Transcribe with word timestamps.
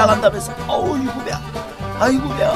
나간다면서 0.00 0.54
어우 0.66 0.96
이구 0.96 1.24
배 1.24 1.32
아이고 1.98 2.26
배 2.30 2.46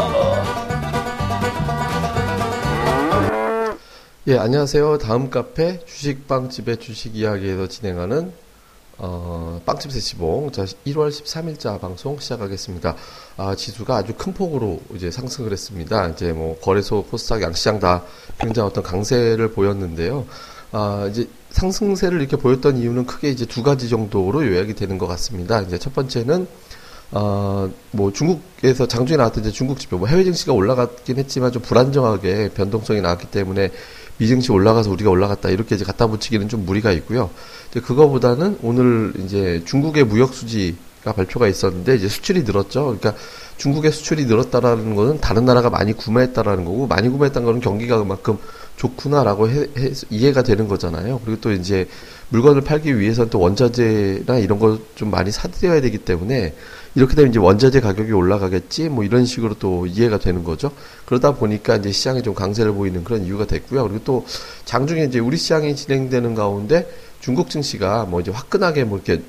예, 4.26 4.38
안녕하세요. 4.38 4.96
다음 4.96 5.28
카페 5.28 5.84
주식빵집의 5.84 6.78
주식 6.78 7.14
이야기에서 7.14 7.68
진행하는 7.68 8.32
어, 8.96 9.60
빵집 9.66 9.92
세시봉 9.92 10.52
자 10.52 10.64
1월 10.64 11.10
13일자 11.10 11.78
방송 11.78 12.18
시작하겠습니다. 12.18 12.96
아, 13.36 13.54
지수가 13.54 13.94
아주 13.94 14.14
큰 14.16 14.32
폭으로 14.32 14.80
이제 14.94 15.10
상승을 15.10 15.52
했습니다. 15.52 16.08
이제 16.08 16.32
뭐 16.32 16.58
거래소, 16.60 17.04
코스닥, 17.04 17.42
양시장 17.42 17.78
다 17.78 18.04
굉장히 18.40 18.70
어떤 18.70 18.82
강세를 18.82 19.52
보였는데요. 19.52 20.24
아, 20.72 21.06
이제 21.10 21.28
상승세를 21.50 22.20
이렇게 22.20 22.38
보였던 22.38 22.78
이유는 22.78 23.04
크게 23.04 23.28
이제 23.28 23.44
두 23.44 23.62
가지 23.62 23.90
정도로 23.90 24.46
요약이 24.46 24.74
되는 24.74 24.96
것 24.96 25.06
같습니다. 25.08 25.60
이제 25.60 25.78
첫 25.78 25.94
번째는 25.94 26.48
어, 27.16 27.70
뭐 27.92 28.12
중국에서 28.12 28.88
장중에 28.88 29.16
나왔던 29.16 29.44
이제 29.44 29.52
중국 29.52 29.78
지표, 29.78 29.98
뭐 29.98 30.08
해외 30.08 30.24
증시가 30.24 30.52
올라갔긴 30.52 31.16
했지만 31.16 31.52
좀 31.52 31.62
불안정하게 31.62 32.50
변동성이 32.54 33.00
나왔기 33.00 33.28
때문에 33.28 33.70
미증시 34.18 34.50
올라가서 34.50 34.90
우리가 34.90 35.10
올라갔다 35.10 35.50
이렇게 35.50 35.76
이제 35.76 35.84
갖다 35.84 36.08
붙이기는 36.08 36.48
좀 36.48 36.66
무리가 36.66 36.90
있고요. 36.92 37.30
이제 37.70 37.80
그거보다는 37.80 38.58
오늘 38.62 39.12
이제 39.24 39.62
중국의 39.64 40.04
무역 40.04 40.34
수지가 40.34 41.12
발표가 41.14 41.46
있었는데 41.46 41.94
이제 41.94 42.08
수출이 42.08 42.42
늘었죠. 42.42 42.96
그러니까 42.98 43.14
중국의 43.58 43.92
수출이 43.92 44.24
늘었다라는 44.24 44.96
거는 44.96 45.20
다른 45.20 45.44
나라가 45.44 45.70
많이 45.70 45.92
구매했다라는 45.92 46.64
거고 46.64 46.88
많이 46.88 47.08
구매했다는 47.08 47.46
거는 47.46 47.60
경기가 47.60 47.98
그만큼 47.98 48.38
좋구나라고 48.76 49.48
해, 49.48 49.68
해, 49.78 49.92
이해가 50.10 50.42
되는 50.42 50.66
거잖아요. 50.66 51.20
그리고 51.24 51.40
또 51.40 51.52
이제 51.52 51.86
물건을 52.30 52.62
팔기 52.62 52.98
위해서는 52.98 53.30
또 53.30 53.38
원자재나 53.38 54.38
이런 54.38 54.58
거좀 54.58 55.12
많이 55.12 55.30
사들여야 55.30 55.80
되기 55.80 55.98
때문에 55.98 56.54
이렇게 56.94 57.14
되면 57.14 57.30
이제 57.30 57.38
원자재 57.38 57.80
가격이 57.80 58.12
올라가겠지 58.12 58.88
뭐 58.88 59.04
이런 59.04 59.26
식으로 59.26 59.54
또 59.58 59.86
이해가 59.86 60.18
되는 60.18 60.44
거죠. 60.44 60.70
그러다 61.06 61.34
보니까 61.34 61.76
이제 61.76 61.90
시장이 61.90 62.22
좀 62.22 62.34
강세를 62.34 62.72
보이는 62.72 63.02
그런 63.02 63.24
이유가 63.24 63.46
됐고요. 63.46 63.82
그리고 63.82 64.04
또 64.04 64.26
장중에 64.64 65.04
이제 65.04 65.18
우리 65.18 65.36
시장이 65.36 65.74
진행되는 65.74 66.34
가운데 66.34 66.88
중국 67.20 67.50
증시가 67.50 68.04
뭐 68.04 68.20
이제 68.20 68.30
화끈하게 68.30 68.84
뭐 68.84 69.00
이렇게 69.04 69.22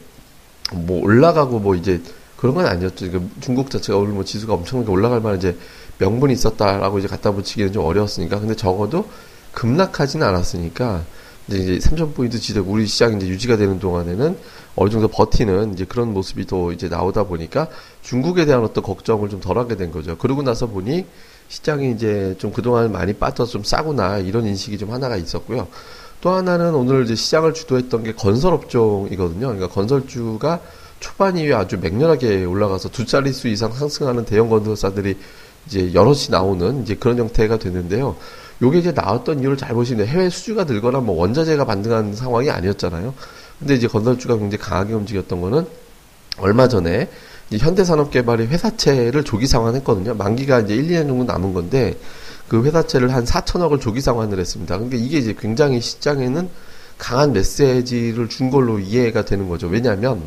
뭐 0.73 1.02
올라가고 1.02 1.59
뭐 1.59 1.75
이제 1.75 2.02
그런 2.38 2.53
건 2.53 2.67
아니었죠. 2.67 3.09
그러니까 3.09 3.33
중국 3.39 3.72
자체가 3.72 3.97
오늘 3.97 4.11
뭐 4.13 4.23
지수가 4.23 4.53
엄청나게 4.53 4.91
올라갈 4.91 5.19
만한 5.22 5.39
이제 5.39 5.57
명분이 5.97 6.33
있었다라고 6.33 7.00
이제 7.00 7.07
갖다 7.07 7.31
붙이기는 7.31 7.72
좀 7.72 7.85
어려웠으니까. 7.85 8.39
근데 8.39 8.55
적어도 8.55 9.09
급락하지는 9.53 10.27
않았으니까 10.27 11.03
이제 11.47 11.77
3,000포인트 11.77 12.41
지대 12.41 12.59
우리 12.59 12.88
시장이 12.88 13.17
이제 13.17 13.27
유지가 13.27 13.57
되는 13.57 13.79
동안에는 13.79 14.38
어느 14.75 14.89
정도 14.89 15.07
버티는 15.07 15.73
이제 15.73 15.85
그런 15.85 16.11
모습이 16.13 16.45
또 16.45 16.71
이제 16.71 16.89
나오다 16.89 17.25
보니까 17.25 17.67
중국에 18.01 18.45
대한 18.45 18.63
어떤 18.63 18.83
걱정을 18.83 19.29
좀 19.29 19.39
덜하게 19.39 19.75
된 19.75 19.91
거죠. 19.91 20.17
그러고 20.17 20.41
나서 20.41 20.67
보니 20.67 21.05
시장이 21.47 21.91
이제 21.91 22.35
좀 22.39 22.51
그동안 22.51 22.91
많이 22.91 23.13
빠져서 23.13 23.51
좀 23.51 23.63
싸구나 23.63 24.17
이런 24.17 24.45
인식이 24.45 24.77
좀 24.77 24.91
하나가 24.91 25.17
있었고요. 25.17 25.67
또 26.21 26.31
하나는 26.31 26.73
오늘 26.73 27.03
이제 27.03 27.13
시장을 27.13 27.53
주도했던 27.53 28.03
게 28.03 28.13
건설업종이거든요. 28.16 29.47
그러니까 29.47 29.67
건설주가 29.67 30.61
초반 31.00 31.38
이후에 31.38 31.53
아주 31.53 31.78
맹렬하게 31.78 32.45
올라가서 32.45 32.89
두 32.89 33.05
자릿수 33.05 33.47
이상 33.50 33.72
상승하는 33.72 34.25
대형 34.25 34.50
건설사들이 34.50 35.17
이제 35.67 35.94
여럿이 35.94 36.28
나오는 36.31 36.81
이제 36.81 36.95
그런 36.95 37.19
형태가 37.19 37.57
됐는데요. 37.57 38.16
요게 38.61 38.79
이제 38.79 38.91
나왔던 38.91 39.41
이유를 39.41 39.57
잘 39.57 39.73
보시면 39.73 40.07
해외 40.07 40.29
수주가 40.29 40.63
늘거나 40.63 40.99
뭐 40.99 41.17
원자재가 41.17 41.66
반등한 41.66 42.16
상황이 42.16 42.49
아니었잖아요. 42.49 43.13
근데 43.59 43.75
이제 43.75 43.88
건설주가 43.88 44.38
굉장히 44.38 44.61
강하게 44.63 44.93
움직였던 44.93 45.41
거는 45.41 45.66
얼마 46.38 46.67
전에 46.67 47.09
현대산업개발이 47.51 48.47
회사채를 48.47 49.23
조기 49.23 49.47
상환했거든요. 49.47 50.16
만기가 50.16 50.61
이제 50.61 50.75
1, 50.75 50.88
2년 50.88 51.07
정도 51.07 51.23
남은 51.25 51.53
건데 51.53 51.95
그 52.47 52.63
회사채를 52.63 53.13
한 53.13 53.23
4천억을 53.25 53.79
조기 53.79 54.01
상환을 54.01 54.39
했습니다. 54.39 54.77
그러니까 54.77 54.97
이게 54.97 55.17
이제 55.17 55.35
굉장히 55.37 55.81
시장에는 55.81 56.49
강한 56.97 57.33
메시지를 57.33 58.29
준 58.29 58.49
걸로 58.49 58.79
이해가 58.79 59.25
되는 59.25 59.49
거죠. 59.49 59.67
왜냐하면 59.67 60.22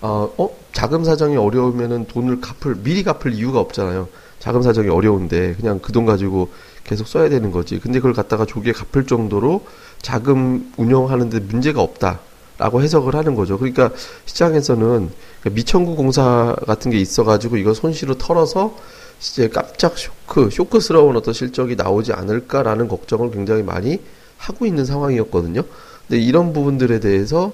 어, 0.00 0.30
어 0.36 0.50
자금 0.72 1.04
사정이 1.04 1.36
어려우면은 1.36 2.06
돈을 2.06 2.40
갚을 2.40 2.76
미리 2.82 3.02
갚을 3.02 3.34
이유가 3.34 3.60
없잖아요. 3.60 4.08
자금 4.38 4.62
사정이 4.62 4.88
어려운데 4.88 5.54
그냥 5.54 5.78
그 5.78 5.92
돈 5.92 6.06
가지고 6.06 6.48
계속 6.90 7.06
써야 7.06 7.28
되는 7.28 7.52
거지. 7.52 7.78
근데 7.78 8.00
그걸 8.00 8.12
갖다가 8.12 8.44
조기에 8.44 8.72
갚을 8.72 9.06
정도로 9.06 9.64
자금 10.02 10.72
운영하는데 10.76 11.38
문제가 11.40 11.80
없다. 11.80 12.18
라고 12.58 12.82
해석을 12.82 13.14
하는 13.14 13.36
거죠. 13.36 13.58
그러니까 13.58 13.90
시장에서는 14.26 15.10
미천구 15.52 15.96
공사 15.96 16.54
같은 16.66 16.90
게 16.90 16.98
있어가지고 16.98 17.56
이거 17.56 17.72
손실을 17.72 18.16
털어서 18.18 18.76
이제 19.18 19.48
깜짝 19.48 19.96
쇼크, 19.96 20.50
쇼크스러운 20.50 21.16
어떤 21.16 21.32
실적이 21.32 21.76
나오지 21.76 22.12
않을까라는 22.12 22.88
걱정을 22.88 23.30
굉장히 23.30 23.62
많이 23.62 24.00
하고 24.36 24.66
있는 24.66 24.84
상황이었거든요. 24.84 25.62
근데 26.06 26.20
이런 26.20 26.52
부분들에 26.52 27.00
대해서 27.00 27.52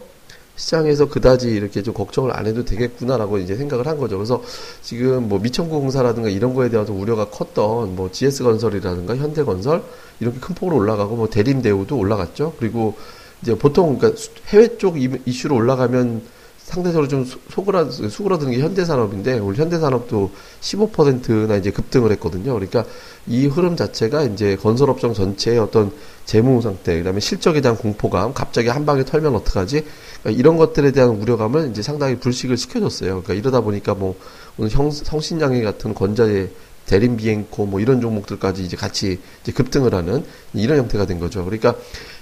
시장에서 0.56 1.08
그다지 1.08 1.48
이렇게 1.48 1.82
좀 1.82 1.94
걱정을 1.94 2.36
안 2.36 2.46
해도 2.46 2.64
되겠구나라고 2.64 3.38
이제 3.38 3.56
생각을 3.56 3.86
한 3.86 3.98
거죠. 3.98 4.16
그래서 4.16 4.42
지금 4.82 5.28
뭐 5.28 5.38
미천구 5.38 5.80
공사라든가 5.80 6.28
이런 6.28 6.54
거에 6.54 6.70
대해서 6.70 6.92
우려가 6.92 7.28
컸던 7.28 7.94
뭐 7.94 8.10
GS 8.10 8.42
건설이라든가 8.42 9.16
현대 9.16 9.44
건설 9.44 9.82
이렇게 10.20 10.40
큰 10.40 10.54
폭으로 10.54 10.76
올라가고 10.76 11.16
뭐 11.16 11.28
대림 11.28 11.62
대우도 11.62 11.96
올라갔죠. 11.96 12.54
그리고 12.58 12.94
이제 13.42 13.54
보통 13.54 13.98
그러니까 13.98 14.20
해외 14.48 14.76
쪽 14.78 14.96
이슈로 14.98 15.54
올라가면 15.54 16.22
상대적으로 16.66 17.06
좀 17.06 17.24
소그라, 17.24 17.90
수그러드는 17.90 18.52
게 18.52 18.58
현대산업인데, 18.58 19.38
오늘 19.38 19.56
현대산업도 19.56 20.32
15%나 20.60 21.56
이제 21.56 21.70
급등을 21.70 22.10
했거든요. 22.12 22.54
그러니까 22.54 22.84
이 23.28 23.46
흐름 23.46 23.76
자체가 23.76 24.24
이제 24.24 24.56
건설업종 24.56 25.14
전체의 25.14 25.60
어떤 25.60 25.92
재무 26.24 26.60
상태, 26.60 26.98
그 26.98 27.04
다음에 27.04 27.20
실적에 27.20 27.60
대한 27.60 27.76
공포감, 27.76 28.34
갑자기 28.34 28.68
한 28.68 28.84
방에 28.84 29.04
털면 29.04 29.36
어떡하지? 29.36 29.84
그러니까 30.22 30.40
이런 30.40 30.56
것들에 30.56 30.90
대한 30.90 31.10
우려감을 31.10 31.70
이제 31.70 31.82
상당히 31.82 32.18
불식을 32.18 32.56
시켜줬어요. 32.56 33.22
그러니까 33.22 33.34
이러다 33.34 33.60
보니까 33.60 33.94
뭐, 33.94 34.16
오늘 34.58 34.68
형, 34.70 34.90
성신장애 34.90 35.62
같은 35.62 35.94
건자의 35.94 36.50
대림 36.86 37.16
비행코 37.16 37.66
뭐 37.66 37.80
이런 37.80 38.00
종목들까지 38.00 38.62
이제 38.62 38.76
같이 38.76 39.20
이제 39.42 39.52
급등을 39.52 39.94
하는 39.94 40.24
이런 40.54 40.78
형태가 40.78 41.06
된 41.06 41.18
거죠. 41.18 41.44
그러니까 41.44 41.74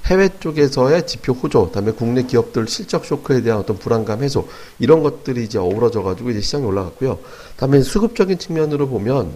해외 0.06 0.28
쪽에서의 0.40 1.06
지표 1.06 1.32
호조, 1.32 1.66
그다음에 1.66 1.92
국내 1.92 2.22
기업들 2.24 2.66
실적 2.68 3.04
쇼크에 3.04 3.42
대한 3.42 3.60
어떤 3.60 3.78
불안감 3.78 4.22
해소 4.22 4.48
이런 4.78 5.02
것들이 5.02 5.44
이제 5.44 5.58
어우러져 5.58 6.02
가지고 6.02 6.30
이제 6.30 6.40
시장이 6.40 6.64
올라갔고요. 6.64 7.18
그다음에 7.52 7.82
수급적인 7.82 8.38
측면으로 8.38 8.88
보면 8.88 9.32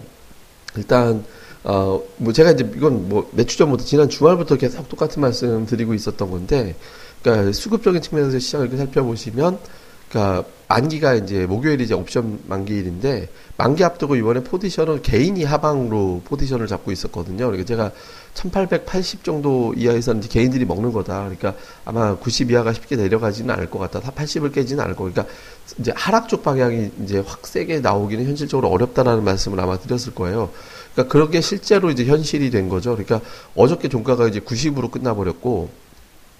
일단 0.75 1.23
어 1.63 2.01
뭐 2.17 2.31
제가 2.33 2.51
이제 2.51 2.69
이건 2.75 3.09
뭐 3.09 3.29
몇 3.33 3.47
주 3.47 3.57
전부터 3.57 3.83
지난 3.83 4.09
주말부터 4.09 4.55
계속 4.55 4.87
똑같은 4.89 5.21
말씀 5.21 5.65
드리고 5.65 5.93
있었던 5.93 6.31
건데 6.31 6.75
그러니까 7.21 7.51
수급적인 7.51 8.01
측면에서 8.01 8.39
시장을 8.39 8.67
이렇게 8.67 8.77
살펴보시면 8.77 9.59
그러니까 10.09 10.43
만기가 10.67 11.15
이제 11.15 11.45
목요일이 11.45 11.83
이제 11.83 11.93
옵션 11.93 12.41
만기일인데 12.47 13.29
만기 13.57 13.83
앞두고 13.83 14.15
이번에 14.15 14.43
포지션을 14.43 15.01
개인이 15.01 15.43
하방으로 15.43 16.21
포지션을 16.25 16.67
잡고 16.67 16.91
있었거든요. 16.91 17.45
그러니까 17.45 17.65
제가 17.65 17.91
1880 18.33 19.23
정도 19.23 19.73
이하에서는 19.75 20.21
개인들이 20.21 20.65
먹는 20.65 20.91
거다. 20.91 21.23
그러니까 21.23 21.55
아마 21.85 22.15
90 22.15 22.51
이하가 22.51 22.73
쉽게 22.73 22.95
내려가지는 22.95 23.53
않을 23.53 23.69
것 23.69 23.79
같다. 23.79 23.99
다 23.99 24.11
80을 24.11 24.53
깨지는 24.53 24.83
않을 24.83 24.95
거. 24.95 25.03
그러니까 25.03 25.25
이제 25.79 25.91
하락 25.95 26.29
쪽 26.29 26.43
방향이 26.43 26.91
이제 27.03 27.19
확 27.25 27.45
세게 27.45 27.79
나오기는 27.79 28.25
현실적으로 28.25 28.69
어렵다라는 28.69 29.23
말씀을 29.23 29.59
아마 29.59 29.77
드렸을 29.77 30.13
거예요. 30.13 30.51
그러니까 30.93 31.11
그렇게 31.11 31.41
실제로 31.41 31.89
이제 31.89 32.05
현실이 32.05 32.49
된 32.51 32.69
거죠. 32.69 32.95
그러니까 32.95 33.21
어저께 33.55 33.89
종가가 33.89 34.27
이제 34.27 34.39
90으로 34.39 34.91
끝나버렸고 34.91 35.69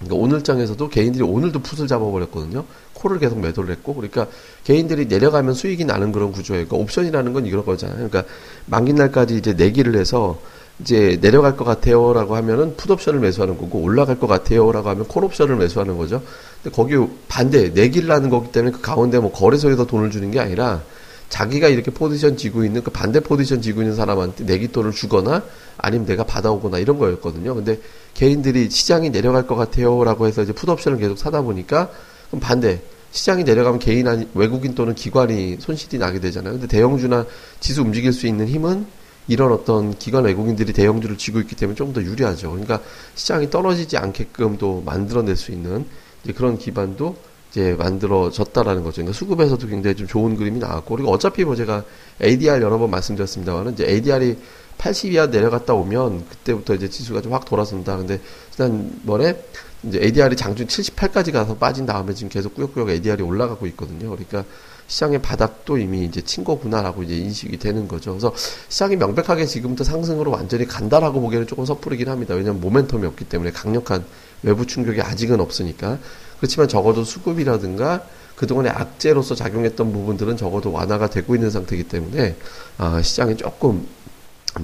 그러니까 0.00 0.16
오늘장에서도 0.16 0.88
개인들이 0.88 1.22
오늘도 1.22 1.60
풋을 1.60 1.86
잡아버렸거든요. 1.86 2.64
코를 2.94 3.18
계속 3.18 3.38
매도를 3.38 3.70
했고, 3.70 3.94
그러니까 3.94 4.26
개인들이 4.64 5.06
내려가면 5.06 5.54
수익이 5.54 5.84
나는 5.84 6.10
그런 6.10 6.32
구조예요. 6.32 6.66
그러니까 6.66 6.82
옵션이라는 6.82 7.32
건 7.32 7.46
이런 7.46 7.64
거잖아요. 7.64 8.08
그러니까 8.08 8.24
만기 8.66 8.94
날까지 8.94 9.36
이제 9.36 9.52
내기를 9.52 9.96
해서 9.96 10.38
이제 10.80 11.18
내려갈 11.20 11.56
것 11.56 11.64
같아요라고 11.64 12.34
하면은 12.36 12.74
풋 12.76 12.90
옵션을 12.90 13.20
매수하는 13.20 13.58
거고 13.58 13.80
올라갈 13.80 14.18
것 14.18 14.26
같아요라고 14.26 14.88
하면 14.88 15.06
콜 15.06 15.24
옵션을 15.24 15.56
매수하는 15.56 15.98
거죠. 15.98 16.22
근데 16.62 16.74
거기 16.74 16.96
반대 17.28 17.68
내기를 17.68 18.10
하는 18.10 18.30
거기 18.30 18.50
때문에 18.50 18.72
그 18.72 18.80
가운데 18.80 19.18
뭐 19.18 19.30
거래소에서 19.30 19.86
돈을 19.86 20.10
주는 20.10 20.30
게 20.30 20.40
아니라 20.40 20.82
자기가 21.30 21.68
이렇게 21.68 21.90
포지션 21.90 22.36
지고 22.36 22.64
있는 22.64 22.82
그 22.82 22.90
반대 22.90 23.20
포지션 23.20 23.62
지고 23.62 23.80
있는 23.80 23.96
사람한테 23.96 24.44
내기돈을 24.44 24.92
주거나 24.92 25.42
아니면 25.78 26.06
내가 26.06 26.24
받아오거나 26.24 26.78
이런 26.78 26.98
거였거든요. 26.98 27.54
근데 27.54 27.80
개인들이 28.14 28.68
시장이 28.68 29.10
내려갈 29.10 29.46
것 29.46 29.54
같아요라고 29.54 30.26
해서 30.26 30.42
이제 30.42 30.52
풋옵션을 30.52 30.98
계속 30.98 31.16
사다 31.16 31.40
보니까 31.42 31.90
그럼 32.28 32.40
반대 32.40 32.82
시장이 33.12 33.44
내려가면 33.44 33.78
개인 33.78 34.06
아니 34.06 34.28
외국인 34.34 34.74
또는 34.74 34.94
기관이 34.94 35.56
손실이 35.60 35.98
나게 35.98 36.20
되잖아요. 36.20 36.54
근데 36.54 36.66
대형주나 36.66 37.26
지수 37.60 37.82
움직일 37.82 38.12
수 38.12 38.26
있는 38.26 38.46
힘은 38.46 38.86
이런 39.28 39.52
어떤 39.52 39.96
기관 39.96 40.24
외국인들이 40.24 40.72
대형주를 40.72 41.16
쥐고 41.16 41.40
있기 41.40 41.54
때문에 41.54 41.76
좀 41.76 41.92
더 41.92 42.02
유리하죠. 42.02 42.50
그러니까 42.50 42.80
시장이 43.14 43.50
떨어지지 43.50 43.96
않게끔 43.96 44.58
또 44.58 44.82
만들어낼 44.84 45.36
수 45.36 45.52
있는 45.52 45.86
이제 46.24 46.32
그런 46.32 46.58
기반도 46.58 47.16
이제 47.50 47.74
만들어졌다라는 47.74 48.82
거죠. 48.84 48.96
그러니까 48.96 49.12
수급에서도 49.16 49.66
굉장히 49.66 49.96
좀 49.96 50.06
좋은 50.06 50.36
그림이 50.36 50.58
나왔고 50.60 50.96
그리고 50.96 51.10
어차피 51.10 51.44
뭐 51.44 51.56
제가 51.56 51.84
ADR 52.22 52.62
여러 52.62 52.78
번 52.78 52.90
말씀드렸습니다만은 52.90 53.72
이제 53.72 53.86
ADR이 53.88 54.36
80 54.78 55.12
이하 55.12 55.26
내려갔다 55.26 55.74
오면 55.74 56.26
그때부터 56.28 56.74
이제 56.74 56.88
지수가 56.88 57.22
좀 57.22 57.32
확 57.32 57.44
돌아선다. 57.44 57.96
근데 57.96 58.20
지난번에 58.52 59.36
이제 59.82 60.00
ADR이 60.02 60.36
장중 60.36 60.66
78까지 60.66 61.32
가서 61.32 61.56
빠진 61.56 61.86
다음에 61.86 62.14
지금 62.14 62.28
계속 62.28 62.54
꾸역꾸역 62.54 62.90
ADR이 62.90 63.22
올라가고 63.22 63.66
있거든요. 63.68 64.10
그러니까 64.10 64.44
시장의 64.86 65.22
바닥도 65.22 65.78
이미 65.78 66.04
이제 66.04 66.20
친 66.20 66.42
거구나라고 66.44 67.02
이제 67.04 67.16
인식이 67.16 67.58
되는 67.58 67.86
거죠. 67.86 68.10
그래서 68.10 68.34
시장이 68.68 68.96
명백하게 68.96 69.46
지금부터 69.46 69.84
상승으로 69.84 70.32
완전히 70.32 70.66
간다라고 70.66 71.20
보기에는 71.20 71.46
조금 71.46 71.64
섣부르긴 71.64 72.08
합니다. 72.08 72.34
왜냐하면 72.34 72.60
모멘텀이 72.62 73.04
없기 73.04 73.26
때문에 73.26 73.52
강력한 73.52 74.04
외부 74.42 74.66
충격이 74.66 75.00
아직은 75.00 75.40
없으니까. 75.40 75.98
그렇지만 76.40 76.68
적어도 76.68 77.04
수급이라든가 77.04 78.02
그동안의 78.34 78.72
악재로서 78.72 79.34
작용했던 79.34 79.92
부분들은 79.92 80.38
적어도 80.38 80.72
완화가 80.72 81.10
되고 81.10 81.34
있는 81.34 81.50
상태이기 81.50 81.84
때문에 81.84 82.36
아, 82.78 83.02
시장이 83.02 83.36
조금 83.36 83.86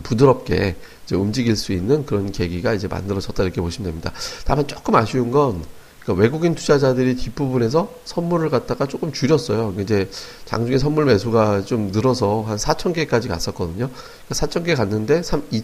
부드럽게 0.03 0.77
움직일 1.13 1.55
수 1.57 1.73
있는 1.73 2.07
그런 2.07 2.33
계기가 2.33 2.73
이제 2.73 2.89
만들어졌다 2.89 3.43
이렇게 3.43 3.61
보시면 3.61 3.91
됩니다. 3.91 4.13
다만 4.47 4.67
조금 4.67 4.95
아쉬운 4.97 5.31
건 5.31 5.63
그러니까 6.01 6.23
외국인 6.23 6.55
투자자들이 6.55 7.17
뒷부분에서 7.17 7.93
선물을 8.05 8.49
갖다가 8.49 8.87
조금 8.87 9.13
줄였어요. 9.13 9.75
이제 9.79 10.09
장중에 10.47 10.79
선물 10.79 11.05
매수가 11.05 11.67
좀 11.67 11.91
늘어서 11.93 12.43
한 12.43 12.57
4천 12.57 12.95
개까지 12.95 13.29
갔었거든요. 13.29 13.91
그러니까 13.91 14.47
4천 14.47 14.65
개 14.65 14.75
갔는데 14.75 15.23
3, 15.23 15.43
이, 15.51 15.63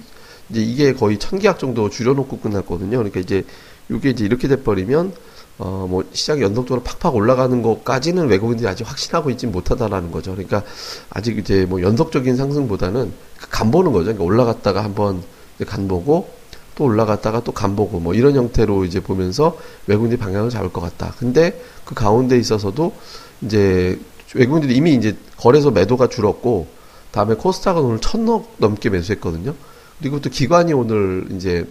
이제 0.50 0.60
이게 0.60 0.92
거의 0.92 1.18
천 1.18 1.38
계약 1.38 1.58
정도 1.58 1.88
줄여놓고 1.88 2.40
끝났거든요. 2.40 2.98
그러니까 2.98 3.20
이제 3.20 3.44
이게 3.88 4.10
이제 4.10 4.24
이렇게 4.24 4.48
돼버리면 4.48 5.14
어, 5.64 5.86
뭐, 5.88 6.02
시장이 6.12 6.42
연속적으로 6.42 6.82
팍팍 6.82 7.14
올라가는 7.14 7.62
것까지는 7.62 8.26
외국인들이 8.26 8.66
아직 8.68 8.82
확신하고 8.82 9.30
있지 9.30 9.46
못하다라는 9.46 10.10
거죠. 10.10 10.32
그러니까, 10.32 10.64
아직 11.08 11.38
이제 11.38 11.66
뭐 11.66 11.80
연속적인 11.80 12.36
상승보다는 12.36 13.12
간 13.38 13.70
보는 13.70 13.92
거죠. 13.92 14.06
그러니까 14.06 14.24
올라갔다가 14.24 14.82
한번 14.82 15.22
간 15.64 15.86
보고, 15.86 16.28
또 16.74 16.84
올라갔다가 16.84 17.44
또 17.44 17.52
간 17.52 17.76
보고, 17.76 18.00
뭐 18.00 18.12
이런 18.12 18.34
형태로 18.34 18.84
이제 18.84 18.98
보면서 18.98 19.56
외국인들이 19.86 20.18
방향을 20.18 20.50
잡을 20.50 20.72
것 20.72 20.80
같다. 20.80 21.14
근데 21.16 21.62
그 21.84 21.94
가운데 21.94 22.36
있어서도 22.36 22.92
이제 23.42 24.00
외국인들이 24.34 24.74
이미 24.74 24.94
이제 24.94 25.16
거래소 25.36 25.70
매도가 25.70 26.08
줄었고, 26.08 26.66
다음에 27.12 27.36
코스닥은 27.36 27.82
오늘 27.82 28.00
천억 28.00 28.52
넘게 28.56 28.90
매수했거든요. 28.90 29.54
그리고 30.00 30.20
또 30.20 30.28
기관이 30.28 30.72
오늘 30.72 31.28
이제 31.36 31.64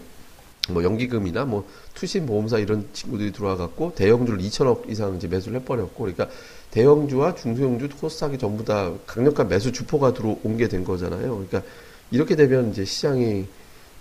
뭐 0.69 0.83
연기금이나 0.83 1.45
뭐 1.45 1.67
투신 1.95 2.25
보험사 2.25 2.59
이런 2.59 2.87
친구들이 2.93 3.31
들어와 3.31 3.57
갖고 3.57 3.93
대형주를 3.95 4.39
2천억 4.39 4.89
이상 4.89 5.15
이제 5.15 5.27
매수를 5.27 5.59
해버렸고 5.61 5.95
그러니까 6.03 6.27
대형주와 6.71 7.35
중소형주 7.35 7.89
코스닥이 7.99 8.37
전부 8.37 8.63
다 8.63 8.91
강력한 9.05 9.47
매수 9.47 9.71
주포가 9.71 10.13
들어온 10.13 10.57
게 10.57 10.67
된 10.67 10.83
거잖아요. 10.83 11.19
그러니까 11.33 11.61
이렇게 12.11 12.35
되면 12.35 12.71
이제 12.71 12.85
시장이 12.85 13.45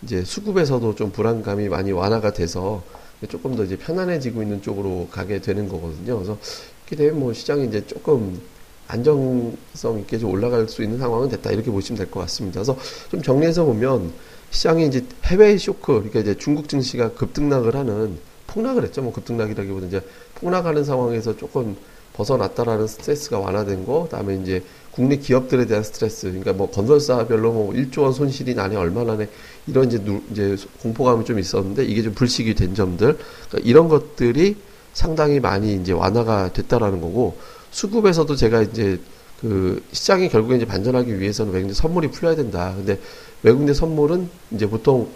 이제 0.03 0.23
수급에서도 0.25 0.95
좀 0.95 1.11
불안감이 1.13 1.69
많이 1.69 1.93
완화가 1.93 2.33
돼서 2.33 2.83
조금 3.29 3.57
더 3.57 3.65
이제 3.65 3.77
편안해지고 3.77 4.43
있는 4.43 4.63
쪽으로 4.63 5.09
가게 5.11 5.41
되는 5.41 5.69
거거든요. 5.69 6.17
그래서 6.17 6.39
이렇게 6.87 6.97
되면 6.97 7.21
뭐 7.21 7.33
시장이 7.33 7.67
이제 7.67 7.85
조금 7.87 8.41
안정성 8.87 9.99
있게 10.01 10.19
좀 10.19 10.31
올라갈 10.31 10.69
수 10.69 10.83
있는 10.83 10.99
상황은 10.99 11.29
됐다 11.31 11.51
이렇게 11.51 11.71
보시면 11.71 11.99
될 11.99 12.11
것 12.11 12.21
같습니다. 12.21 12.61
그래서 12.63 12.77
좀 13.11 13.23
정리해서 13.23 13.65
보면 13.65 14.13
시장이 14.51 14.87
이제 14.87 15.05
해외 15.25 15.57
쇼크, 15.57 15.93
그러니까 15.95 16.21
이제 16.21 16.37
중국 16.37 16.69
증시가 16.69 17.11
급등락을 17.13 17.75
하는 17.77 18.19
폭락을 18.47 18.85
했죠. 18.85 19.03
뭐 19.03 19.13
급등락이라기보다 19.13 19.87
이제 19.87 20.03
폭락하는 20.35 20.85
상황에서 20.85 21.37
조금 21.37 21.77
벗어났다라는 22.15 22.87
스트레스가 22.87 23.39
완화된 23.39 23.87
거, 23.87 24.03
그다음에 24.05 24.37
이제 24.37 24.63
국내 24.91 25.17
기업들에 25.17 25.67
대한 25.67 25.85
스트레스, 25.85 26.27
그러니까 26.27 26.53
뭐 26.53 26.69
건설사별로 26.69 27.53
뭐 27.53 27.73
1조 27.73 28.03
원 28.03 28.13
손실이 28.13 28.55
나네 28.55 28.77
얼마나 28.77 29.17
네 29.17 29.29
이런 29.67 29.87
이제 29.87 30.03
누, 30.03 30.21
이제 30.33 30.57
공포감이 30.83 31.25
좀 31.25 31.39
있었는데 31.39 31.85
이게 31.85 32.03
좀 32.03 32.13
불식이 32.13 32.55
된 32.55 32.75
점들, 32.75 33.17
그러니까 33.49 33.69
이런 33.69 33.89
것들이 33.89 34.57
상당히 34.93 35.39
많이 35.39 35.75
이제 35.77 35.93
완화가 35.93 36.53
됐다라는 36.53 37.01
거고 37.01 37.37
수급에서도 37.71 38.35
제가 38.35 38.63
이제 38.63 38.99
그 39.41 39.83
시장이 39.93 40.29
결국에 40.29 40.57
이제 40.57 40.67
반전하기 40.67 41.19
위해서는 41.19 41.53
외국인 41.53 41.75
선물이 41.75 42.11
풀려야 42.11 42.37
된다. 42.37 42.75
근데 42.77 42.99
외국인 43.43 43.73
선물은 43.73 44.29
이제 44.53 44.67
보통 44.67 45.09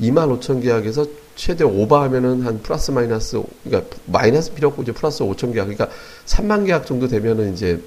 2만 0.00 0.38
5천 0.38 0.62
계약에서 0.62 1.06
최대 1.36 1.64
오버하면은 1.64 2.42
한 2.42 2.62
플러스 2.62 2.90
마이너스 2.92 3.42
그러니까 3.64 3.96
마이너스 4.06 4.54
필요 4.54 4.68
없고 4.68 4.82
이제 4.82 4.92
플러스 4.92 5.24
5천 5.24 5.52
계약 5.52 5.64
그러니까 5.64 5.88
3만 6.26 6.66
계약 6.66 6.86
정도 6.86 7.08
되면은 7.08 7.52
이제 7.52 7.80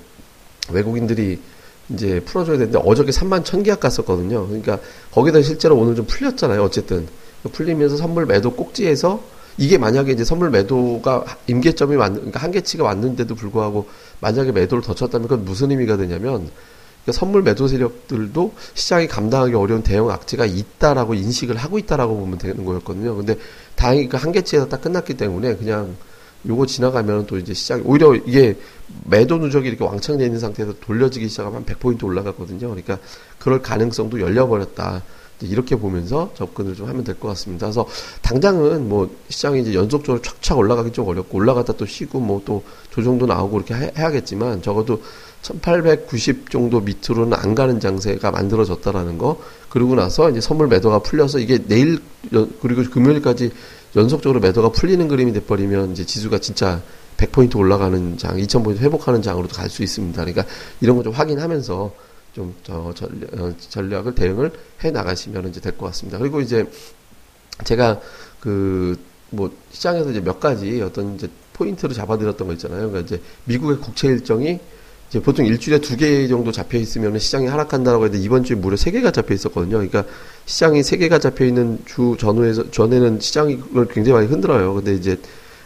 외국인들이 0.71 1.39
이제 1.89 2.19
풀어줘야 2.19 2.57
되는데 2.57 2.79
어저께 2.83 3.11
3만 3.11 3.45
천 3.45 3.63
계약 3.63 3.79
갔었거든요. 3.79 4.45
그러니까 4.47 4.79
거기다 5.11 5.41
실제로 5.41 5.77
오늘 5.77 5.95
좀 5.95 6.05
풀렸잖아요. 6.05 6.61
어쨌든 6.61 7.07
풀리면서 7.53 7.95
선물 7.95 8.25
매도 8.25 8.51
꼭지에서 8.51 9.21
이게 9.57 9.77
만약에 9.77 10.12
이제 10.12 10.24
선물 10.24 10.50
매도가 10.51 11.25
임계점이 11.48 11.95
왔는, 11.95 12.15
그러니까 12.18 12.39
한계치가 12.39 12.83
왔는데도 12.83 13.36
불구하고 13.36 13.88
만약에 14.19 14.51
매도를 14.51 14.83
더 14.83 14.94
쳤다면 14.94 15.27
그건 15.27 15.45
무슨 15.45 15.71
의미가 15.71 15.98
되냐면 15.98 16.50
그러니까 17.04 17.12
선물 17.12 17.42
매도 17.42 17.68
세력들도 17.68 18.54
시장이 18.74 19.07
감당하기 19.07 19.54
어려운 19.56 19.81
대형 19.81 20.09
악재가 20.12 20.45
있다라고 20.45 21.13
인식을 21.13 21.56
하고 21.56 21.80
있다라고 21.80 22.18
보면 22.18 22.38
되는 22.38 22.65
거였거든요. 22.65 23.15
근데 23.15 23.38
다행히 23.75 24.09
그 24.09 24.18
한계치에서 24.18 24.68
딱 24.68 24.81
끝났기 24.81 25.15
때문에 25.15 25.56
그냥 25.56 25.95
요거 26.48 26.65
지나가면 26.65 27.25
또 27.25 27.38
이제 27.38 27.54
시장이 27.54 27.83
오히려 27.86 28.13
이게 28.13 28.57
매도 29.06 29.38
누적이 29.38 29.69
이렇게 29.69 29.83
왕창 29.83 30.18
돼 30.18 30.25
있는 30.25 30.39
상태에서 30.39 30.74
돌려지기 30.81 31.30
시작하면 31.30 31.65
100포인트 31.65 32.04
올라갔거든요. 32.04 32.69
그러니까 32.69 33.00
그럴 33.39 33.62
가능성도 33.62 34.21
열려버렸다. 34.21 35.01
이렇게 35.41 35.75
보면서 35.75 36.31
접근을 36.35 36.75
좀 36.75 36.87
하면 36.87 37.03
될 37.03 37.15
것 37.19 37.27
같습니다. 37.29 37.67
그래서 37.67 37.87
당장은 38.21 38.89
뭐 38.89 39.09
시장이 39.29 39.61
이제 39.61 39.73
연속적으로 39.73 40.21
촥촥 40.21 40.57
올라가기 40.57 40.91
좀 40.91 41.07
어렵고 41.07 41.37
올라갔다 41.37 41.73
또 41.73 41.85
쉬고 41.85 42.19
뭐 42.19 42.41
또 42.45 42.63
조정도 42.91 43.25
나오고 43.25 43.57
이렇게 43.57 43.75
해, 43.75 43.91
야겠지만 43.97 44.61
적어도 44.61 45.01
1890 45.41 46.49
정도 46.49 46.79
밑으로는 46.81 47.33
안 47.37 47.56
가는 47.56 47.79
장세가 47.79 48.31
만들어졌다라는 48.31 49.17
거 49.17 49.39
그리고 49.69 49.95
나서 49.95 50.29
이제 50.29 50.41
선물 50.41 50.67
매도가 50.67 50.99
풀려서 50.99 51.39
이게 51.39 51.59
내일 51.67 51.99
그리고 52.61 52.83
금요일까지 52.89 53.51
연속적으로 53.95 54.39
매도가 54.39 54.69
풀리는 54.69 55.07
그림이 55.07 55.33
돼버리면 55.33 55.91
이제 55.91 56.06
지수가 56.06 56.39
진짜 56.39 56.81
100포인트 57.17 57.56
올라가는 57.57 58.17
장, 58.17 58.37
2000포인트 58.37 58.77
회복하는 58.79 59.21
장으로도 59.21 59.56
갈 59.56 59.69
수 59.69 59.83
있습니다. 59.83 60.19
그러니까 60.23 60.45
이런 60.81 60.95
거 60.97 61.03
좀 61.03 61.13
확인하면서 61.13 61.91
좀저 62.37 62.94
어, 63.37 63.53
전략 63.69 64.07
을 64.07 64.15
대응을 64.15 64.51
해 64.83 64.91
나가시면 64.91 65.49
이제 65.49 65.59
될 65.59 65.77
것 65.77 65.87
같습니다. 65.87 66.17
그리고 66.19 66.39
이제 66.41 66.65
제가 67.65 67.99
그 68.39 68.95
뭐 69.29 69.51
시장에서 69.71 70.11
이제 70.11 70.21
몇 70.21 70.39
가지 70.39 70.81
어떤 70.81 71.15
이제 71.15 71.27
포인트로 71.53 71.94
잡아드렸던 71.94 72.47
거 72.47 72.53
있잖아요. 72.53 72.89
그러니까 72.89 72.99
이제 73.01 73.21
미국의 73.45 73.77
국채 73.79 74.07
일정이 74.07 74.59
이제 75.09 75.21
보통 75.21 75.45
일주일에 75.45 75.79
두 75.79 75.97
개 75.97 76.27
정도 76.27 76.51
잡혀 76.51 76.77
있으면 76.77 77.17
시장이 77.17 77.47
하락한다라고 77.47 78.06
했는데 78.06 78.23
이번 78.23 78.44
주에 78.44 78.56
무려 78.56 78.75
세 78.77 78.91
개가 78.91 79.11
잡혀 79.11 79.33
있었거든요. 79.33 79.77
그러니까 79.77 80.06
시장이 80.45 80.83
세 80.83 80.97
개가 80.97 81.19
잡혀 81.19 81.45
있는 81.45 81.79
주 81.85 82.15
전후에서 82.19 82.71
전에는 82.71 83.19
시장이 83.19 83.59
굉장히 83.89 84.11
많이 84.13 84.27
흔들어요. 84.27 84.73
근데 84.75 84.94
이제 84.94 85.19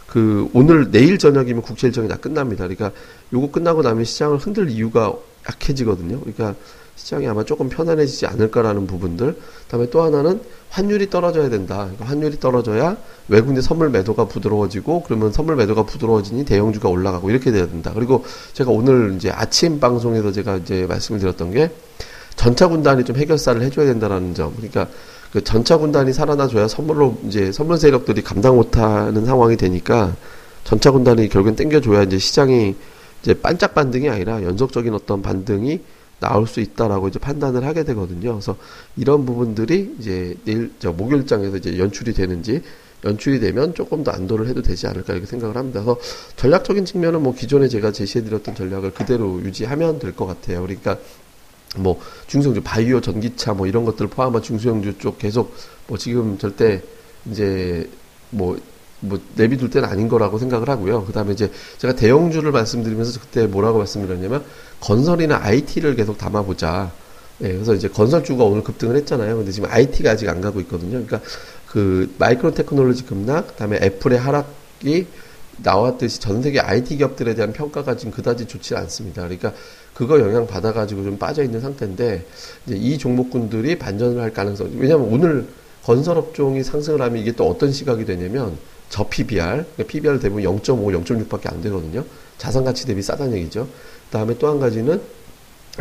그 0.06 0.48
오늘 0.52 0.90
내일 0.90 1.18
저녁이면 1.18 1.62
국채 1.62 1.86
일정이 1.88 2.08
다 2.08 2.16
끝납니다. 2.16 2.66
그러니까 2.66 2.92
요거 3.32 3.50
끝나고 3.50 3.82
나면 3.82 4.04
시장을 4.04 4.38
흔들 4.38 4.70
이유가 4.70 5.14
약해지거든요. 5.48 6.20
그러니까 6.20 6.54
시장이 6.96 7.26
아마 7.26 7.44
조금 7.44 7.68
편안해지지 7.68 8.26
않을까라는 8.26 8.86
부분들. 8.86 9.36
그다음에 9.64 9.90
또 9.90 10.02
하나는 10.02 10.40
환율이 10.70 11.10
떨어져야 11.10 11.48
된다. 11.48 11.78
그러니까 11.78 12.04
환율이 12.06 12.38
떨어져야 12.38 12.96
외국인 13.28 13.60
선물 13.60 13.90
매도가 13.90 14.26
부드러워지고 14.26 15.02
그러면 15.04 15.32
선물 15.32 15.56
매도가 15.56 15.84
부드러워지니 15.84 16.44
대형주가 16.44 16.88
올라가고 16.88 17.30
이렇게 17.30 17.50
돼야 17.50 17.66
된다. 17.66 17.92
그리고 17.94 18.24
제가 18.52 18.70
오늘 18.70 19.14
이제 19.16 19.30
아침 19.30 19.80
방송에서 19.80 20.32
제가 20.32 20.58
이제 20.58 20.86
말씀을 20.86 21.20
드렸던 21.20 21.50
게 21.52 21.70
전차 22.36 22.68
군단이 22.68 23.04
좀 23.04 23.16
해결사를 23.16 23.60
해줘야 23.62 23.86
된다라는 23.86 24.34
점. 24.34 24.54
그러니까 24.54 24.88
그 25.32 25.42
전차 25.42 25.78
군단이 25.78 26.12
살아나줘야 26.12 26.68
선물로 26.68 27.18
이제 27.26 27.52
선물 27.52 27.78
세력들이 27.78 28.22
감당 28.22 28.56
못하는 28.56 29.24
상황이 29.24 29.56
되니까 29.56 30.14
전차 30.64 30.90
군단이 30.90 31.28
결국엔 31.28 31.56
땡겨줘야 31.56 32.02
이제 32.02 32.18
시장이 32.18 32.76
이제 33.22 33.34
반짝 33.34 33.74
반등이 33.74 34.08
아니라 34.08 34.42
연속적인 34.42 34.92
어떤 34.94 35.22
반등이 35.22 35.80
나올 36.20 36.46
수 36.46 36.60
있다라고 36.60 37.08
이제 37.08 37.18
판단을 37.18 37.64
하게 37.64 37.84
되거든요. 37.84 38.32
그래서 38.32 38.56
이런 38.96 39.26
부분들이 39.26 39.94
이제 39.98 40.34
내일 40.44 40.72
저 40.78 40.92
목요일장에서 40.92 41.56
이제 41.56 41.78
연출이 41.78 42.12
되는지 42.12 42.62
연출이 43.04 43.40
되면 43.40 43.74
조금 43.74 44.04
더 44.04 44.12
안도를 44.12 44.46
해도 44.46 44.62
되지 44.62 44.86
않을까 44.86 45.14
이렇게 45.14 45.26
생각을 45.26 45.56
합니다. 45.56 45.82
그래서 45.82 45.98
전략적인 46.36 46.84
측면은 46.84 47.22
뭐 47.22 47.34
기존에 47.34 47.66
제가 47.68 47.90
제시해드렸던 47.90 48.54
전략을 48.54 48.92
그대로 48.92 49.40
유지하면 49.42 49.98
될 49.98 50.12
것 50.12 50.26
같아요. 50.26 50.62
그러니까 50.62 50.98
뭐 51.76 52.00
중소형주 52.28 52.60
바이오 52.62 53.00
전기차 53.00 53.54
뭐 53.54 53.66
이런 53.66 53.84
것들을 53.84 54.08
포함한 54.08 54.42
중소형주 54.42 54.98
쪽 54.98 55.18
계속 55.18 55.54
뭐 55.88 55.98
지금 55.98 56.38
절대 56.38 56.82
이제 57.30 57.88
뭐 58.30 58.56
뭐 59.02 59.20
내비둘 59.34 59.70
때는 59.70 59.88
아닌 59.88 60.08
거라고 60.08 60.38
생각을 60.38 60.68
하고요. 60.68 61.04
그다음에 61.04 61.32
이제 61.32 61.50
제가 61.78 61.94
대형주를 61.94 62.52
말씀드리면서 62.52 63.20
그때 63.20 63.46
뭐라고 63.46 63.78
말씀드렸냐면 63.78 64.44
건설이나 64.80 65.40
IT를 65.42 65.96
계속 65.96 66.18
담아보자. 66.18 66.92
예, 67.42 67.52
그래서 67.52 67.74
이제 67.74 67.88
건설주가 67.88 68.44
오늘 68.44 68.62
급등을 68.62 68.96
했잖아요. 68.96 69.36
근데 69.36 69.50
지금 69.50 69.68
IT가 69.70 70.12
아직 70.12 70.28
안 70.28 70.40
가고 70.40 70.60
있거든요. 70.60 70.92
그러니까 71.04 71.20
그 71.66 72.14
마이크로 72.18 72.54
테크놀로지 72.54 73.04
급락, 73.04 73.48
그다음에 73.48 73.78
애플의 73.82 74.18
하락이 74.18 75.06
나왔듯이 75.58 76.20
전 76.20 76.42
세계 76.42 76.60
IT 76.60 76.96
기업들에 76.96 77.34
대한 77.34 77.52
평가가 77.52 77.96
지금 77.96 78.12
그다지 78.12 78.46
좋지 78.46 78.76
않습니다. 78.76 79.22
그러니까 79.22 79.52
그거 79.94 80.20
영향 80.20 80.46
받아가지고 80.46 81.02
좀 81.02 81.18
빠져 81.18 81.42
있는 81.42 81.60
상태인데 81.60 82.24
이제 82.66 82.76
이 82.76 82.98
종목군들이 82.98 83.78
반전을 83.78 84.22
할 84.22 84.32
가능성. 84.32 84.72
왜냐하면 84.78 85.08
오늘 85.08 85.46
건설업종이 85.84 86.62
상승을 86.62 87.02
하면 87.02 87.20
이게 87.20 87.32
또 87.32 87.48
어떤 87.48 87.72
시각이 87.72 88.04
되냐면 88.04 88.56
저 88.92 89.08
PBR, 89.08 89.64
그러니까 89.74 89.84
PBR 89.86 90.20
대부분 90.20 90.44
0.5, 90.44 91.02
0.6밖에 91.02 91.50
안 91.50 91.62
되거든요. 91.62 92.04
자산 92.36 92.62
가치 92.62 92.86
대비 92.86 93.00
싸다는 93.00 93.38
얘기죠. 93.38 93.66
그다음에 94.06 94.36
또 94.36 94.48
한 94.50 94.60
가지는 94.60 95.00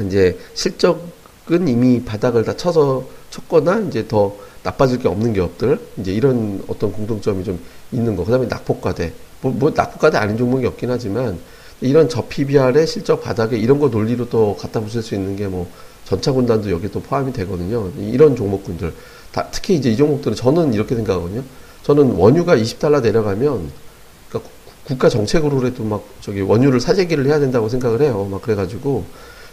이제 0.08 0.40
실적은 0.54 1.68
이미 1.68 2.02
바닥을 2.06 2.46
다 2.46 2.56
쳐서 2.56 3.06
쳤거나 3.30 3.80
이제 3.90 4.08
더 4.08 4.34
나빠질 4.64 5.00
게 5.00 5.10
없는 5.10 5.34
기업들 5.34 5.78
이제 5.98 6.14
이런 6.14 6.64
어떤 6.70 6.94
공통점이 6.94 7.44
좀 7.44 7.60
있는 7.92 8.16
거. 8.16 8.24
그다음에 8.24 8.46
낙폭과대. 8.48 9.12
뭐, 9.42 9.52
뭐 9.52 9.74
낙폭과대 9.76 10.18
아닌 10.18 10.38
종목이 10.38 10.66
없긴 10.66 10.90
하지만 10.90 11.38
이런 11.82 12.08
저 12.08 12.26
PBR의 12.26 12.88
실적 12.88 13.22
바닥에 13.22 13.58
이런 13.58 13.78
거 13.80 13.90
논리로 13.90 14.30
또 14.30 14.56
갖다 14.56 14.80
붙일 14.80 15.02
수 15.02 15.16
있는 15.16 15.36
게 15.36 15.48
뭐 15.48 15.70
전차군단도 16.06 16.72
여기 16.72 16.90
또 16.90 17.02
포함이 17.02 17.34
되거든요. 17.34 17.92
이런 17.98 18.36
종목군들. 18.38 18.94
다, 19.34 19.48
특히 19.52 19.76
이제 19.76 19.90
이 19.92 19.98
종목들은 19.98 20.36
저는 20.36 20.74
이렇게 20.74 20.96
생각하거든요. 20.96 21.44
저는 21.84 22.12
원유가 22.14 22.56
20달러 22.56 23.02
내려가면 23.02 23.72
그러니까 24.30 24.52
국가 24.86 25.10
정책으로라도 25.10 25.84
막 25.84 26.04
저기 26.22 26.42
원유를 26.42 26.80
사재기를 26.80 27.26
해야 27.26 27.40
된다고 27.40 27.70
생각을 27.70 28.02
해요. 28.02 28.28
막 28.30 28.42
그래가지고 28.42 29.04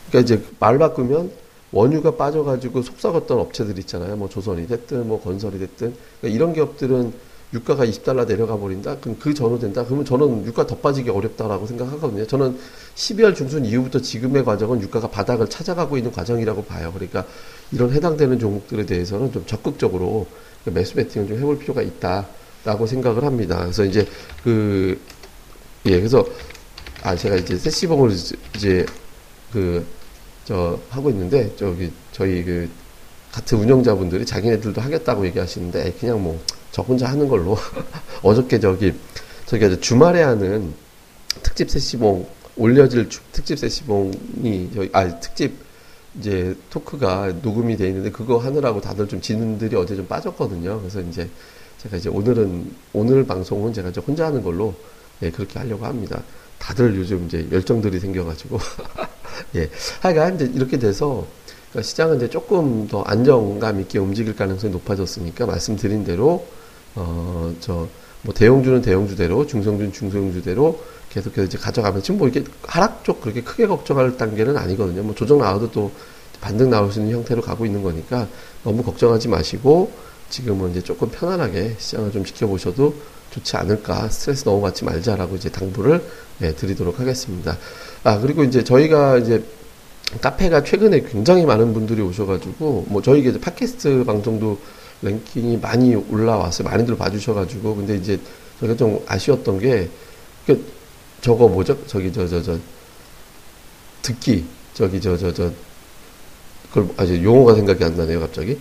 그러니까 0.08 0.34
이제 0.34 0.44
말 0.58 0.78
바꾸면 0.78 1.30
원유가 1.70 2.16
빠져가지고 2.16 2.82
속썩었던 2.82 3.38
업체들 3.38 3.78
있잖아요. 3.80 4.16
뭐 4.16 4.28
조선이 4.28 4.66
됐든 4.66 5.08
뭐 5.08 5.20
건설이 5.20 5.58
됐든 5.58 5.94
그러니까 6.20 6.36
이런 6.36 6.52
기업들은 6.54 7.12
유가가 7.54 7.86
20달러 7.86 8.26
내려가 8.26 8.58
버린다? 8.58 8.98
그럼 8.98 9.16
그 9.18 9.32
전후 9.32 9.58
된다? 9.58 9.82
그러면 9.84 10.04
저는 10.04 10.44
유가 10.44 10.66
더 10.66 10.76
빠지기 10.76 11.08
어렵다라고 11.08 11.66
생각하거든요. 11.66 12.26
저는 12.26 12.58
12월 12.94 13.34
중순 13.34 13.64
이후부터 13.64 14.00
지금의 14.00 14.44
과정은 14.44 14.82
유가가 14.82 15.08
바닥을 15.08 15.48
찾아가고 15.48 15.96
있는 15.96 16.12
과정이라고 16.12 16.64
봐요. 16.64 16.90
그러니까 16.92 17.24
이런 17.72 17.90
해당되는 17.92 18.38
종목들에 18.38 18.84
대해서는 18.84 19.32
좀 19.32 19.46
적극적으로 19.46 20.26
매수 20.70 20.94
배팅을 20.94 21.28
좀 21.28 21.38
해볼 21.38 21.58
필요가 21.58 21.82
있다라고 21.82 22.86
생각을 22.86 23.24
합니다. 23.24 23.58
그래서 23.60 23.84
이제 23.84 24.06
그, 24.42 25.00
예, 25.86 25.96
그래서, 25.96 26.26
아, 27.02 27.14
제가 27.14 27.36
이제 27.36 27.56
세시봉을 27.56 28.10
이제 28.56 28.86
그, 29.52 29.84
저, 30.44 30.78
하고 30.90 31.10
있는데, 31.10 31.54
저기, 31.56 31.90
저희 32.12 32.42
그, 32.44 32.68
같은 33.32 33.58
운영자분들이 33.58 34.24
자기네들도 34.24 34.80
하겠다고 34.80 35.26
얘기하시는데, 35.26 35.92
그냥 36.00 36.22
뭐, 36.22 36.40
저 36.70 36.82
혼자 36.82 37.08
하는 37.08 37.28
걸로 37.28 37.56
어저께 38.22 38.60
저기 38.60 38.94
저기 39.46 39.80
주말에 39.80 40.22
하는 40.22 40.72
특집 41.42 41.70
세시봉 41.70 42.26
올려질 42.56 43.08
주, 43.08 43.20
특집 43.32 43.58
세시봉이 43.58 44.70
저희 44.74 44.90
아 44.92 45.18
특집 45.20 45.56
이제 46.18 46.56
토크가 46.70 47.32
녹음이 47.42 47.76
돼 47.76 47.88
있는데 47.88 48.10
그거 48.10 48.38
하느라고 48.38 48.80
다들 48.80 49.06
좀 49.08 49.20
진들이 49.20 49.76
어제 49.76 49.96
좀 49.96 50.06
빠졌거든요. 50.06 50.78
그래서 50.80 51.00
이제 51.00 51.28
제가 51.78 51.96
이제 51.96 52.08
오늘은 52.08 52.70
오늘 52.92 53.24
방송은 53.26 53.72
제가 53.72 53.90
이제 53.90 54.00
혼자 54.00 54.26
하는 54.26 54.42
걸로 54.42 54.74
예, 55.22 55.30
그렇게 55.30 55.58
하려고 55.58 55.86
합니다. 55.86 56.22
다들 56.58 56.96
요즘 56.96 57.26
이제 57.26 57.46
열정들이 57.52 58.00
생겨가지고 58.00 58.58
예 59.56 59.70
하여간 60.00 60.34
이제 60.36 60.50
이렇게 60.54 60.78
돼서 60.78 61.26
그러니까 61.70 61.88
시장은 61.88 62.16
이제 62.16 62.28
조금 62.30 62.88
더 62.88 63.02
안정감 63.02 63.80
있게 63.80 63.98
움직일 63.98 64.34
가능성이 64.34 64.72
높아졌으니까 64.72 65.46
말씀드린 65.46 66.04
대로 66.04 66.46
어, 66.94 67.54
저, 67.60 67.88
뭐 68.22 68.34
대형주는 68.34 68.82
대형주대로, 68.82 69.46
중성주는 69.46 69.92
중성주대로 69.92 70.80
계속해서 71.10 71.44
이제 71.44 71.58
가져가면 71.58 72.02
지금 72.02 72.18
뭐 72.18 72.28
이렇게 72.28 72.48
하락 72.62 73.04
쪽 73.04 73.20
그렇게 73.20 73.42
크게 73.42 73.66
걱정할 73.66 74.16
단계는 74.16 74.56
아니거든요. 74.56 75.02
뭐 75.02 75.14
조정 75.14 75.38
나와도 75.38 75.70
또 75.70 75.90
반등 76.40 76.70
나올 76.70 76.92
수 76.92 77.00
있는 77.00 77.14
형태로 77.14 77.42
가고 77.42 77.66
있는 77.66 77.82
거니까 77.82 78.28
너무 78.62 78.82
걱정하지 78.82 79.28
마시고 79.28 79.90
지금은 80.30 80.72
이제 80.72 80.82
조금 80.82 81.08
편안하게 81.08 81.76
시장을 81.78 82.12
좀 82.12 82.24
지켜보셔도 82.24 82.94
좋지 83.30 83.56
않을까. 83.56 84.08
스트레스 84.08 84.44
너무 84.44 84.60
받지 84.60 84.84
말자라고 84.84 85.36
이제 85.36 85.48
당부를 85.48 86.02
네, 86.38 86.54
드리도록 86.54 87.00
하겠습니다. 87.00 87.58
아, 88.04 88.18
그리고 88.20 88.44
이제 88.44 88.62
저희가 88.62 89.18
이제 89.18 89.42
카페가 90.20 90.64
최근에 90.64 91.02
굉장히 91.02 91.44
많은 91.44 91.74
분들이 91.74 92.00
오셔가지고, 92.00 92.86
뭐 92.88 93.02
저희 93.02 93.20
이제 93.20 93.38
팟캐스트 93.38 94.04
방송도 94.04 94.58
랭킹이 95.02 95.58
많이 95.58 95.94
올라왔어요. 95.94 96.68
많이들 96.68 96.96
봐주셔가지고. 96.96 97.76
근데 97.76 97.96
이제 97.96 98.18
저희가 98.60 98.76
좀 98.76 99.00
아쉬웠던 99.06 99.58
게, 99.58 99.88
그, 100.46 100.64
저거 101.20 101.48
뭐죠? 101.48 101.76
저기, 101.86 102.12
저, 102.12 102.26
저, 102.26 102.42
저, 102.42 102.58
듣기. 104.02 104.44
저기, 104.74 105.00
저, 105.00 105.16
저, 105.16 105.32
저, 105.32 105.50
그걸 106.68 106.88
아주 106.96 107.22
용어가 107.22 107.54
생각이 107.54 107.82
안 107.84 107.96
나네요, 107.96 108.20
갑자기. 108.20 108.58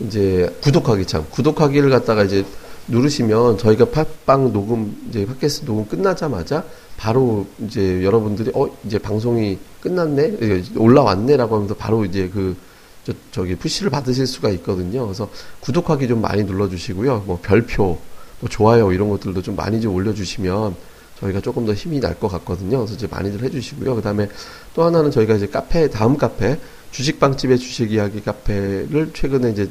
이제 0.00 0.54
구독하기 0.62 1.06
참. 1.06 1.26
구독하기를 1.30 1.90
갖다가 1.90 2.24
이제 2.24 2.44
누르시면 2.88 3.58
저희가 3.58 3.86
팟빵 3.86 4.52
녹음, 4.52 5.06
이제 5.08 5.24
팟캐스트 5.24 5.64
녹음 5.64 5.86
끝나자마자 5.86 6.64
바로 6.96 7.46
이제 7.64 8.04
여러분들이 8.04 8.52
어, 8.54 8.68
이제 8.84 8.98
방송이 8.98 9.58
끝났네? 9.80 10.62
올라왔네 10.76 11.36
라고 11.36 11.56
하면서 11.56 11.74
바로 11.74 12.04
이제 12.04 12.28
그 12.32 12.56
저, 13.04 13.12
저기 13.30 13.54
푸시를 13.54 13.90
받으실 13.90 14.26
수가 14.26 14.50
있거든요. 14.50 15.04
그래서 15.04 15.28
구독하기 15.60 16.08
좀 16.08 16.20
많이 16.20 16.44
눌러주시고요. 16.44 17.24
뭐 17.26 17.38
별표, 17.42 17.98
뭐 18.40 18.48
좋아요 18.48 18.92
이런 18.92 19.08
것들도 19.08 19.42
좀 19.42 19.56
많이 19.56 19.80
좀 19.80 19.94
올려주시면 19.94 20.74
저희가 21.20 21.40
조금 21.40 21.64
더 21.64 21.72
힘이 21.72 22.00
날 22.00 22.14
것 22.18 22.28
같거든요. 22.28 22.78
그래서 22.78 22.94
이제 22.94 23.06
많이들 23.06 23.42
해주시고요. 23.42 23.94
그 23.94 24.02
다음에 24.02 24.28
또 24.74 24.82
하나는 24.82 25.10
저희가 25.10 25.34
이제 25.34 25.46
카페, 25.46 25.88
다음 25.88 26.16
카페, 26.16 26.58
주식빵집의 26.90 27.58
주식 27.58 27.92
이야기 27.92 28.20
카페를 28.20 29.10
최근에 29.14 29.50
이제 29.50 29.68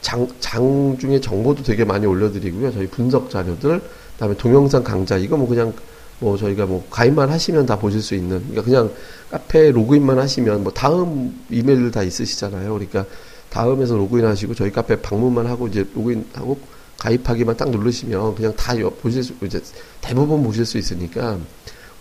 장, 0.00 0.26
장 0.40 0.96
중에 0.98 1.20
정보도 1.20 1.62
되게 1.62 1.84
많이 1.84 2.06
올려드리고요. 2.06 2.72
저희 2.72 2.86
분석 2.88 3.30
자료들, 3.30 3.80
그 3.80 4.18
다음에 4.18 4.36
동영상 4.36 4.82
강좌, 4.82 5.16
이거 5.16 5.36
뭐 5.36 5.46
그냥 5.46 5.72
뭐 6.20 6.36
저희가 6.36 6.66
뭐 6.66 6.86
가입만 6.90 7.30
하시면 7.30 7.66
다 7.66 7.78
보실 7.78 8.02
수 8.02 8.14
있는 8.14 8.40
그러니까 8.40 8.62
그냥 8.62 8.90
카페 9.30 9.70
로그인만 9.70 10.18
하시면 10.18 10.62
뭐 10.62 10.72
다음 10.72 11.38
이메일 11.50 11.90
다 11.90 12.02
있으시잖아요. 12.02 12.72
그러니까 12.72 13.06
다음에서 13.48 13.96
로그인 13.96 14.24
하시고 14.24 14.54
저희 14.54 14.70
카페 14.70 15.00
방문만 15.00 15.46
하고 15.46 15.66
이제 15.66 15.84
로그인하고 15.94 16.58
가입하기만 16.98 17.56
딱 17.56 17.70
누르시면 17.70 18.34
그냥 18.34 18.54
다 18.54 18.74
보실 19.02 19.24
수 19.24 19.34
이제 19.42 19.60
대부분 20.00 20.42
보실 20.42 20.66
수 20.66 20.78
있으니까 20.78 21.38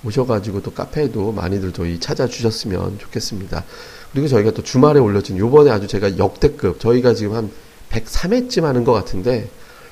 오셔가지고 0.03 0.61
또 0.61 0.71
카페에도 0.71 1.31
많이들 1.31 1.71
저희 1.71 1.99
찾아주셨으면 1.99 2.99
좋겠습니다. 2.99 3.63
그리고 4.11 4.27
저희가 4.27 4.51
또 4.51 4.63
주말에 4.63 4.99
올려진 4.99 5.37
요번에 5.37 5.71
아주 5.71 5.87
제가 5.87 6.17
역대급 6.17 6.79
저희가 6.79 7.13
지금 7.13 7.35
한 7.35 7.51
103회쯤 7.89 8.63
하는 8.63 8.83
것 8.83 8.91
같은데 8.93 9.49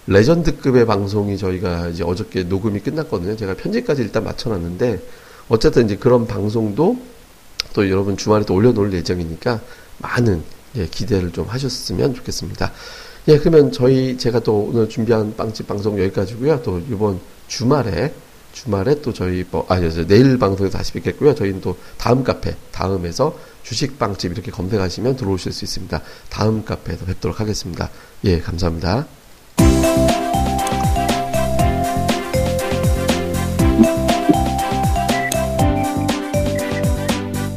레전드급의 0.07 0.85
방송이 0.85 1.37
저희가 1.37 1.89
이제 1.89 2.03
어저께 2.03 2.43
녹음이 2.43 2.79
끝났거든요. 2.79 3.35
제가 3.35 3.55
편집까지 3.55 4.01
일단 4.01 4.23
맞춰놨는데 4.23 5.01
어쨌든 5.49 5.85
이제 5.85 5.95
그런 5.97 6.25
방송도 6.25 6.97
또 7.73 7.89
여러분 7.89 8.17
주말에 8.17 8.45
또 8.45 8.55
올려놓을 8.55 8.93
예정이니까 8.93 9.61
많은 9.99 10.43
예, 10.75 10.87
기대를 10.87 11.31
좀 11.31 11.45
하셨으면 11.47 12.13
좋겠습니다. 12.15 12.71
예, 13.27 13.37
그러면 13.37 13.71
저희 13.71 14.17
제가 14.17 14.39
또 14.39 14.69
오늘 14.71 14.87
준비한 14.87 15.35
빵집 15.35 15.67
방송 15.67 15.99
여기까지고요. 15.99 16.61
또 16.63 16.79
이번 16.89 17.19
주말에 17.47 18.13
주말에 18.53 19.01
또 19.01 19.13
저희 19.13 19.45
뭐, 19.51 19.65
아, 19.69 19.79
내일 19.79 20.39
방송에서 20.39 20.77
다시 20.77 20.93
뵙겠고요. 20.93 21.35
저희는 21.35 21.61
또 21.61 21.77
다음 21.97 22.23
카페, 22.23 22.55
다음에서 22.71 23.37
주식 23.61 23.99
빵집 23.99 24.31
이렇게 24.31 24.49
검색하시면 24.49 25.15
들어오실 25.15 25.51
수 25.51 25.65
있습니다. 25.65 26.01
다음 26.29 26.65
카페에서 26.65 27.05
뵙도록 27.05 27.39
하겠습니다. 27.39 27.89
예, 28.23 28.39
감사합니다. 28.39 29.05